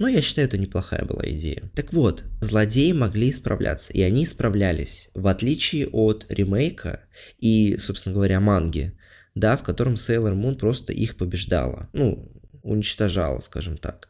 Но 0.00 0.06
я 0.06 0.20
считаю, 0.20 0.46
это 0.46 0.58
неплохая 0.58 1.04
была 1.04 1.22
идея. 1.26 1.70
Так 1.74 1.92
вот, 1.92 2.24
злодеи 2.40 2.92
могли 2.92 3.32
справляться, 3.32 3.92
и 3.92 4.00
они 4.02 4.26
справлялись, 4.26 5.10
в 5.14 5.26
отличие 5.26 5.88
от 5.88 6.26
ремейка 6.28 7.00
и, 7.38 7.76
собственно 7.78 8.14
говоря, 8.14 8.38
манги, 8.38 8.96
да, 9.34 9.56
в 9.56 9.62
котором 9.64 9.94
Sailor 9.94 10.34
Moon 10.34 10.54
просто 10.54 10.92
их 10.92 11.16
побеждала, 11.16 11.88
ну, 11.92 12.30
уничтожала, 12.62 13.40
скажем 13.40 13.76
так. 13.76 14.08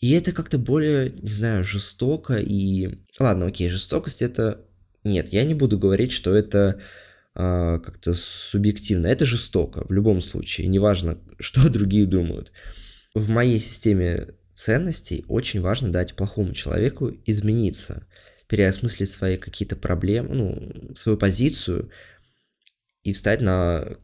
И 0.00 0.12
это 0.12 0.32
как-то 0.32 0.58
более, 0.58 1.10
не 1.10 1.30
знаю, 1.30 1.64
жестоко 1.64 2.36
и... 2.38 2.98
Ладно, 3.18 3.46
окей, 3.46 3.68
жестокость 3.68 4.22
это... 4.22 4.60
Нет, 5.02 5.30
я 5.30 5.44
не 5.44 5.54
буду 5.54 5.78
говорить, 5.78 6.12
что 6.12 6.34
это 6.34 6.80
э, 7.34 7.80
как-то 7.84 8.14
субъективно. 8.14 9.06
Это 9.06 9.24
жестоко 9.26 9.84
в 9.86 9.92
любом 9.92 10.20
случае, 10.20 10.66
неважно, 10.66 11.18
что 11.38 11.68
другие 11.68 12.06
думают. 12.06 12.52
В 13.14 13.30
моей 13.30 13.60
системе 13.60 14.34
ценностей 14.54 15.24
очень 15.28 15.60
важно 15.60 15.90
дать 15.92 16.14
плохому 16.14 16.52
человеку 16.52 17.12
измениться, 17.26 18.06
переосмыслить 18.48 19.10
свои 19.10 19.36
какие-то 19.36 19.76
проблемы, 19.76 20.34
ну, 20.34 20.94
свою 20.94 21.18
позицию 21.18 21.90
и 23.02 23.12
встать 23.12 23.40
на 23.40 23.96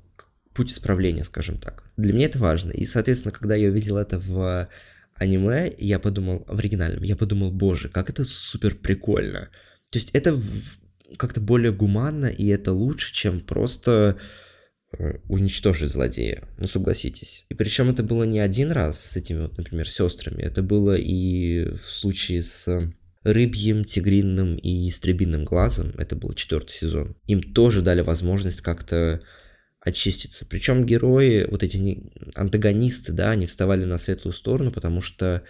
путь 0.53 0.73
исправления, 0.73 1.25
скажем 1.25 1.59
так. 1.59 1.85
Для 1.97 2.13
меня 2.13 2.27
это 2.27 2.39
важно. 2.39 2.73
И, 2.73 2.85
соответственно, 2.85 3.33
когда 3.33 3.55
я 3.55 3.69
увидел 3.69 3.97
это 3.97 4.19
в 4.19 4.69
аниме, 5.15 5.73
я 5.79 5.99
подумал, 5.99 6.45
в 6.49 6.59
оригинальном, 6.59 7.03
я 7.03 7.17
подумал, 7.17 7.51
боже, 7.51 7.89
как 7.89 8.11
это 8.11 8.25
супер 8.25 8.75
прикольно. 8.75 9.49
То 9.91 9.99
есть 9.99 10.11
это 10.13 10.39
как-то 11.17 11.41
более 11.41 11.73
гуманно, 11.73 12.27
и 12.27 12.47
это 12.47 12.73
лучше, 12.73 13.13
чем 13.13 13.41
просто 13.41 14.19
уничтожить 15.29 15.91
злодея. 15.91 16.49
Ну, 16.59 16.67
согласитесь. 16.67 17.45
И 17.49 17.55
причем 17.55 17.91
это 17.91 18.03
было 18.03 18.25
не 18.25 18.41
один 18.41 18.71
раз 18.73 19.01
с 19.05 19.17
этими 19.17 19.43
вот, 19.43 19.57
например, 19.57 19.89
сестрами. 19.89 20.43
Это 20.43 20.63
было 20.63 20.97
и 20.97 21.71
в 21.71 21.93
случае 21.93 22.43
с 22.43 22.91
рыбьим, 23.23 23.85
тигринным 23.85 24.57
и 24.57 24.89
истребиным 24.89 25.45
глазом. 25.45 25.93
Это 25.97 26.17
был 26.17 26.33
четвертый 26.33 26.73
сезон. 26.75 27.17
Им 27.27 27.43
тоже 27.43 27.83
дали 27.83 28.01
возможность 28.01 28.63
как-то 28.63 29.21
очиститься. 29.81 30.45
Причем 30.47 30.85
герои, 30.85 31.47
вот 31.49 31.63
эти 31.63 32.11
антагонисты, 32.35 33.13
да, 33.13 33.31
они 33.31 33.47
вставали 33.47 33.85
на 33.85 33.99
светлую 33.99 34.33
сторону, 34.33 34.73
потому 34.73 35.01
что 35.01 35.43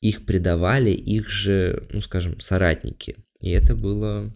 их 0.00 0.26
предавали 0.26 0.90
их 0.90 1.28
же, 1.28 1.86
ну, 1.92 2.00
скажем, 2.00 2.40
соратники. 2.40 3.16
И 3.40 3.50
это 3.50 3.74
было... 3.74 4.34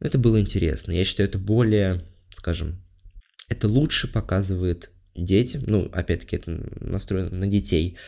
Это 0.00 0.18
было 0.18 0.40
интересно. 0.40 0.92
Я 0.92 1.04
считаю, 1.04 1.28
это 1.28 1.38
более, 1.38 2.02
скажем, 2.30 2.82
это 3.52 3.68
лучше 3.68 4.10
показывает 4.10 4.90
детям, 5.14 5.62
ну, 5.66 5.88
опять-таки, 5.92 6.36
это 6.36 6.50
настроено 6.80 7.30
на 7.30 7.46
детей, 7.46 7.98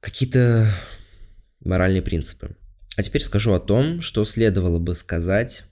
какие-то 0.00 0.72
моральные 1.60 2.02
принципы. 2.02 2.56
А 2.96 3.02
теперь 3.02 3.22
скажу 3.22 3.52
о 3.52 3.60
том, 3.60 4.00
что 4.00 4.24
следовало 4.24 4.78
бы 4.78 4.94
сказать 4.94 5.64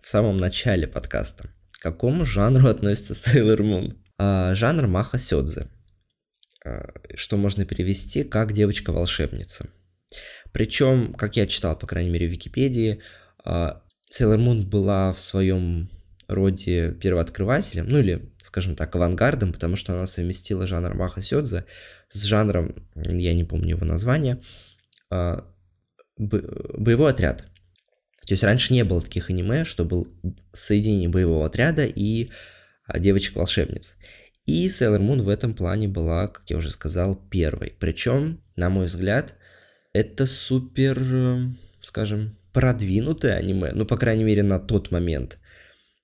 в 0.00 0.08
самом 0.08 0.36
начале 0.38 0.86
подкаста. 0.86 1.50
К 1.72 1.82
какому 1.82 2.24
жанру 2.24 2.68
относится 2.70 3.12
Sailor 3.12 3.58
Moon? 3.58 3.96
А, 4.18 4.54
жанр 4.54 4.86
Маха 4.86 5.18
Сёдзе, 5.18 5.68
а, 6.64 6.88
что 7.14 7.36
можно 7.36 7.66
перевести 7.66 8.24
как 8.24 8.52
девочка-волшебница. 8.52 9.68
Причем, 10.52 11.12
как 11.12 11.36
я 11.36 11.46
читал, 11.46 11.78
по 11.78 11.86
крайней 11.86 12.10
мере, 12.10 12.28
в 12.28 12.30
Википедии, 12.30 13.02
а, 13.44 13.82
Sailor 14.10 14.38
Moon 14.38 14.62
была 14.62 15.12
в 15.12 15.20
своем 15.20 15.90
роде 16.28 16.92
первооткрывателем, 16.92 17.86
ну 17.88 17.98
или, 17.98 18.32
скажем 18.42 18.74
так, 18.74 18.94
авангардом, 18.96 19.52
потому 19.52 19.76
что 19.76 19.92
она 19.92 20.06
совместила 20.06 20.66
жанр 20.66 20.94
Маха 20.94 21.22
Сёдзе 21.22 21.64
с 22.08 22.24
жанром, 22.24 22.74
я 22.94 23.32
не 23.34 23.44
помню 23.44 23.76
его 23.76 23.84
название, 23.84 24.40
а, 25.10 25.46
боевой 26.16 27.10
отряд. 27.10 27.46
То 28.26 28.32
есть 28.32 28.42
раньше 28.42 28.72
не 28.72 28.82
было 28.82 29.00
таких 29.00 29.30
аниме, 29.30 29.64
что 29.64 29.84
был 29.84 30.08
соединение 30.52 31.08
боевого 31.08 31.46
отряда 31.46 31.86
и 31.86 32.30
а, 32.86 32.98
девочек-волшебниц. 32.98 33.98
И 34.46 34.66
Sailor 34.68 35.00
Moon 35.00 35.22
в 35.22 35.28
этом 35.28 35.54
плане 35.54 35.88
была, 35.88 36.28
как 36.28 36.48
я 36.50 36.56
уже 36.56 36.70
сказал, 36.70 37.16
первой. 37.16 37.74
Причем, 37.78 38.40
на 38.56 38.68
мой 38.68 38.86
взгляд, 38.86 39.34
это 39.92 40.26
супер, 40.26 41.50
скажем, 41.82 42.36
продвинутое 42.52 43.36
аниме, 43.36 43.72
ну, 43.74 43.84
по 43.86 43.96
крайней 43.96 44.24
мере, 44.24 44.42
на 44.42 44.58
тот 44.58 44.90
момент– 44.90 45.38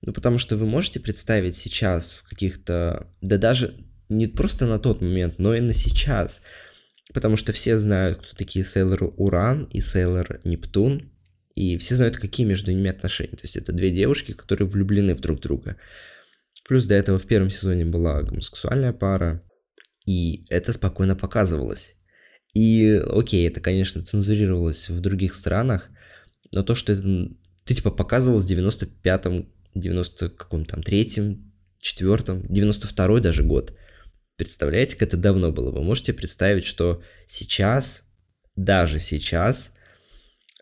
ну, 0.04 0.12
потому 0.12 0.38
что 0.38 0.56
вы 0.56 0.66
можете 0.66 1.00
представить 1.00 1.54
сейчас 1.54 2.14
в 2.14 2.28
каких-то... 2.28 3.08
Да 3.20 3.38
даже 3.38 3.74
не 4.08 4.26
просто 4.26 4.66
на 4.66 4.78
тот 4.78 5.00
момент, 5.00 5.38
но 5.38 5.54
и 5.54 5.60
на 5.60 5.74
сейчас. 5.74 6.42
Потому 7.14 7.36
что 7.36 7.52
все 7.52 7.78
знают, 7.78 8.18
кто 8.18 8.36
такие 8.36 8.64
Сейлор 8.64 9.12
Уран 9.16 9.64
и 9.64 9.80
Сейлор 9.80 10.40
Нептун. 10.44 11.12
И 11.54 11.76
все 11.78 11.94
знают, 11.94 12.16
какие 12.16 12.46
между 12.46 12.72
ними 12.72 12.90
отношения. 12.90 13.36
То 13.36 13.42
есть 13.42 13.56
это 13.56 13.72
две 13.72 13.90
девушки, 13.90 14.32
которые 14.32 14.66
влюблены 14.66 15.14
в 15.14 15.20
друг 15.20 15.40
друга. 15.40 15.76
Плюс 16.64 16.86
до 16.86 16.94
этого 16.94 17.18
в 17.18 17.26
первом 17.26 17.50
сезоне 17.50 17.84
была 17.84 18.22
гомосексуальная 18.22 18.92
пара. 18.92 19.42
И 20.06 20.46
это 20.48 20.72
спокойно 20.72 21.14
показывалось. 21.14 21.96
И 22.54 23.00
окей, 23.06 23.48
это, 23.48 23.60
конечно, 23.60 24.02
цензурировалось 24.02 24.88
в 24.88 25.00
других 25.00 25.34
странах, 25.34 25.90
но 26.54 26.62
то, 26.62 26.74
что 26.74 26.92
это, 26.92 27.02
ты 27.64 27.74
типа 27.74 27.90
показывал 27.90 28.40
с 28.40 28.50
95-м, 28.50 29.48
90 29.74 30.30
каком 30.30 30.64
там 30.64 30.82
третьем, 30.82 31.52
четвертом, 31.80 32.42
92-й 32.42 33.20
даже 33.20 33.42
год. 33.42 33.76
Представляете, 34.36 34.96
как 34.96 35.08
это 35.08 35.16
давно 35.16 35.52
было? 35.52 35.70
Вы 35.70 35.82
можете 35.82 36.12
представить, 36.12 36.64
что 36.64 37.02
сейчас, 37.26 38.04
даже 38.56 38.98
сейчас, 38.98 39.72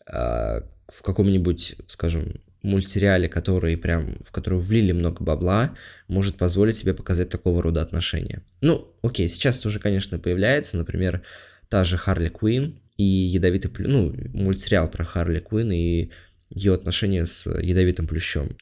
э, 0.07 0.13
в 0.13 1.03
каком-нибудь, 1.03 1.77
скажем, 1.87 2.41
мультсериале, 2.63 3.29
который 3.29 3.77
прям, 3.77 4.19
в 4.23 4.33
который 4.33 4.59
влили 4.59 4.93
много 4.93 5.23
бабла, 5.25 5.75
может 6.09 6.37
позволить 6.37 6.77
себе 6.77 6.95
показать 6.95 7.29
такого 7.29 7.63
рода 7.63 7.81
отношения. 7.81 8.43
Ну, 8.61 8.95
окей, 9.03 9.29
сейчас 9.29 9.59
тоже, 9.59 9.79
конечно, 9.79 10.19
появляется, 10.19 10.77
например, 10.77 11.23
та 11.69 11.85
же 11.85 11.97
Харли 11.97 12.29
Квин 12.29 12.81
и 12.97 13.05
ядовитый, 13.05 13.71
ну, 13.87 14.15
мультсериал 14.35 14.91
про 14.91 15.05
Харли 15.05 15.41
Квин 15.41 15.73
и 15.73 16.11
ее 16.51 16.75
отношения 16.75 17.25
с 17.25 17.51
ядовитым 17.51 18.07
плющом. 18.07 18.57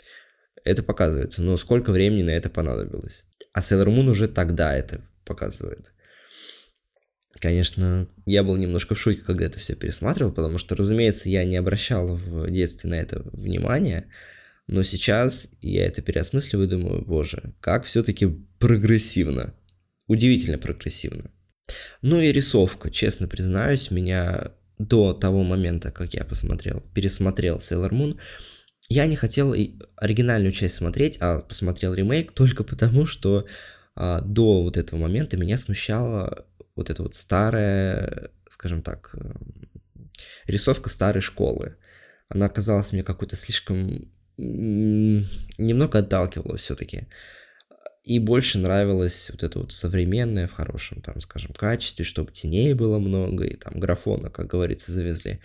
Это 0.68 0.82
показывается, 0.82 1.42
но 1.42 1.56
сколько 1.56 1.92
времени 1.92 2.25
на 2.25 2.30
это 2.32 2.50
понадобилось? 2.50 3.25
А 3.54 3.60
Sailor 3.60 3.87
Moon 3.87 4.10
уже 4.10 4.28
тогда 4.28 4.76
это 4.76 5.00
показывает. 5.25 5.92
Конечно, 7.40 8.06
я 8.26 8.44
был 8.44 8.56
немножко 8.56 8.94
в 8.94 9.00
шоке, 9.00 9.22
когда 9.25 9.46
это 9.46 9.58
все 9.58 9.76
пересматривал, 9.76 10.30
потому 10.30 10.58
что, 10.58 10.76
разумеется, 10.76 11.30
я 11.30 11.44
не 11.44 11.56
обращал 11.56 12.16
в 12.16 12.50
детстве 12.50 12.90
на 12.90 12.96
это 12.96 13.22
внимания, 13.32 14.10
но 14.66 14.82
сейчас 14.82 15.52
я 15.62 15.87
это 15.87 16.02
переосмысливаю 16.02 16.66
и 16.66 16.70
думаю, 16.70 17.02
боже, 17.02 17.54
как 17.60 17.84
все-таки 17.84 18.26
прогрессивно. 18.58 19.54
Удивительно 20.06 20.58
прогрессивно. 20.58 21.30
Ну 22.02 22.20
и 22.20 22.30
рисовка, 22.30 22.90
честно 22.90 23.26
признаюсь, 23.26 23.90
меня 23.90 24.52
до 24.78 25.14
того 25.14 25.44
момента, 25.44 25.90
как 25.90 26.12
я 26.12 26.26
посмотрел, 26.26 26.82
пересмотрел 26.94 27.56
Sailor 27.56 27.90
Moon, 27.90 28.18
я 28.88 29.07
не 29.07 29.16
хотел 29.16 29.54
оригинальную 29.97 30.52
часть 30.52 30.76
смотреть, 30.76 31.18
а 31.21 31.40
посмотрел 31.40 31.95
ремейк 31.95 32.33
только 32.33 32.64
потому, 32.64 33.07
что 33.07 33.47
а, 33.95 34.21
до 34.21 34.62
вот 34.62 34.76
этого 34.76 35.00
момента 35.00 35.37
меня 35.37 35.59
смущала 35.59 36.47
вот 36.75 36.90
эта 36.90 37.02
вот 37.02 37.14
старая, 37.14 38.30
скажем 38.49 38.83
так, 38.83 39.14
эм, 39.14 39.68
рисовка 40.47 40.88
старой 40.88 41.21
школы. 41.21 41.76
Она 42.28 42.49
казалась 42.49 42.92
мне 42.92 43.02
какой-то 43.02 43.37
слишком... 43.37 44.11
немного 44.37 45.99
отталкивала 45.99 46.57
все-таки. 46.57 47.09
И 48.04 48.21
больше 48.21 48.59
нравилось 48.59 49.30
вот 49.30 49.42
это 49.42 49.59
вот 49.59 49.73
современное 49.73 50.47
в 50.47 50.52
хорошем, 50.52 51.02
там, 51.02 51.21
скажем, 51.21 51.52
качестве, 51.52 52.04
чтобы 52.04 52.33
теней 52.33 52.73
было 52.73 52.99
много, 52.99 53.45
и 53.45 53.57
там 53.57 53.78
графона, 53.78 54.30
как 54.30 54.47
говорится, 54.47 54.92
завезли. 54.92 55.40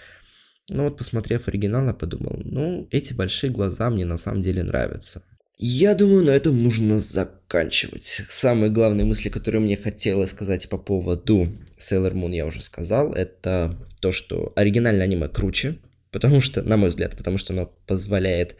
Но 0.69 0.85
вот 0.85 0.97
посмотрев 0.97 1.47
оригинал, 1.47 1.87
я 1.87 1.93
подумал, 1.93 2.39
ну, 2.43 2.87
эти 2.91 3.13
большие 3.13 3.51
глаза 3.51 3.89
мне 3.89 4.05
на 4.05 4.17
самом 4.17 4.41
деле 4.41 4.63
нравятся. 4.63 5.23
Я 5.57 5.93
думаю, 5.93 6.25
на 6.25 6.31
этом 6.31 6.61
нужно 6.61 6.99
заканчивать. 6.99 8.23
Самые 8.27 8.71
главные 8.71 9.05
мысли, 9.05 9.29
которые 9.29 9.61
мне 9.61 9.77
хотелось 9.77 10.31
сказать 10.31 10.67
по 10.67 10.77
поводу 10.77 11.47
Sailor 11.77 12.13
Moon, 12.13 12.33
я 12.33 12.45
уже 12.45 12.63
сказал. 12.63 13.13
Это 13.13 13.77
то, 14.01 14.11
что 14.11 14.51
оригинальное 14.55 15.05
аниме 15.05 15.27
круче, 15.27 15.77
потому 16.11 16.41
что, 16.41 16.63
на 16.63 16.77
мой 16.77 16.89
взгляд, 16.89 17.15
потому 17.15 17.37
что 17.37 17.53
оно 17.53 17.67
позволяет, 17.85 18.55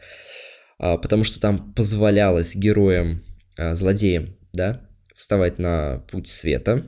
а, 0.78 0.96
потому 0.96 1.24
что 1.24 1.40
там 1.40 1.72
позволялось 1.74 2.54
героям, 2.54 3.22
а, 3.56 3.74
злодеям, 3.74 4.36
да, 4.52 4.88
вставать 5.14 5.58
на 5.58 6.04
путь 6.10 6.28
света, 6.28 6.84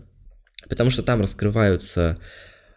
потому 0.68 0.90
что 0.90 1.02
там 1.02 1.20
раскрываются 1.20 2.18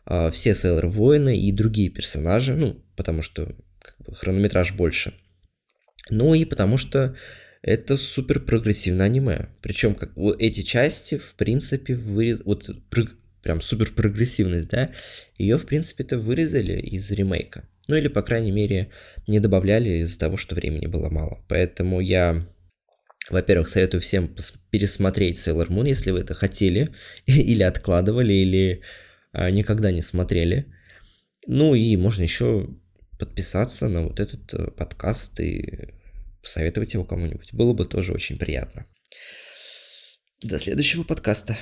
а, 0.10 0.30
все 0.32 0.52
Sailor 0.52 0.88
воины 0.88 1.40
и 1.40 1.52
другие 1.54 1.90
персонажи, 1.90 2.56
ну, 2.56 2.84
потому 2.98 3.22
что 3.22 3.56
как 3.80 3.96
бы, 4.00 4.14
хронометраж 4.14 4.74
больше– 4.74 5.14
ну 6.10 6.34
и 6.34 6.46
потому 6.46 6.78
что 6.78 7.16
это 7.62 7.98
супер 7.98 8.40
прогрессивное 8.40 9.06
аниме. 9.06 9.50
Причем 9.62 9.96
как 9.96 10.16
вот 10.16 10.42
эти 10.42 10.62
части, 10.62 11.18
в 11.18 11.36
принципе, 11.36 11.96
вырез... 11.96 12.42
вот 12.46 12.70
прыг... 12.90 13.12
прям 13.42 13.62
супер 13.62 13.92
прогрессивность, 13.92 14.70
да, 14.70 14.92
ее, 15.38 15.58
в 15.58 15.66
принципе-то, 15.66 16.18
вырезали 16.18 16.80
из 16.80 17.12
ремейка. 17.12 17.64
Ну 17.88 17.96
или, 17.96 18.08
по 18.08 18.22
крайней 18.22 18.52
мере, 18.52 18.90
не 19.28 19.40
добавляли 19.40 20.02
из-за 20.02 20.20
того, 20.20 20.38
что 20.38 20.56
времени 20.56 20.86
было 20.86 21.10
мало. 21.10 21.44
Поэтому 21.48 22.00
я, 22.00 22.46
во-первых, 23.30 23.68
советую 23.68 24.02
всем 24.02 24.34
пересмотреть 24.70 25.38
Sailor 25.38 25.68
Moon, 25.68 25.88
если 25.88 26.12
вы 26.12 26.20
это 26.20 26.34
хотели, 26.34 26.90
или 27.26 27.64
откладывали, 27.64 28.34
или 28.34 28.82
никогда 29.34 29.92
не 29.92 30.02
смотрели. 30.02 30.74
Ну 31.48 31.76
и 31.76 31.96
можно 31.98 32.24
еще 32.24 32.70
подписаться 33.18 33.90
на 33.90 34.04
вот 34.04 34.20
этот 34.20 34.54
э, 34.54 34.72
подкаст 34.72 35.40
и 35.40 35.94
посоветовать 36.42 36.94
его 36.94 37.04
кому-нибудь. 37.04 37.54
Было 37.54 37.74
бы 37.74 37.86
тоже 37.86 38.14
очень 38.14 38.38
приятно. 38.38 38.86
До 40.42 40.58
следующего 40.58 41.04
подкаста. 41.04 41.58